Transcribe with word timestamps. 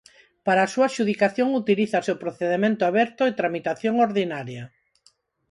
Para 0.45 0.61
a 0.63 0.71
súa 0.73 0.87
adxudicación 0.89 1.49
utilízase 1.61 2.09
o 2.15 2.21
procedemento 2.23 2.83
aberto 2.85 3.21
e 3.25 3.37
tramitación 3.39 3.95
ordinaria. 4.07 4.63